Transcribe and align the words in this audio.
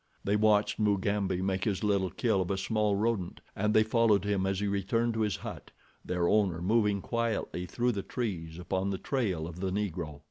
They 0.23 0.35
watched 0.35 0.79
Mugambi 0.79 1.43
make 1.43 1.63
his 1.63 1.83
little 1.83 2.09
kill 2.09 2.41
of 2.41 2.49
a 2.49 2.57
small 2.57 2.95
rodent, 2.95 3.39
and 3.55 3.71
they 3.71 3.83
followed 3.83 4.25
him 4.25 4.47
as 4.47 4.59
he 4.59 4.65
returned 4.65 5.13
to 5.13 5.19
his 5.21 5.35
hut, 5.35 5.69
their 6.03 6.27
owner 6.27 6.59
moving 6.59 7.03
quietly 7.03 7.67
through 7.67 7.91
the 7.91 8.01
trees 8.01 8.57
upon 8.57 8.89
the 8.89 8.97
trail 8.97 9.45
of 9.45 9.59
the 9.59 9.69
Negro. 9.69 10.19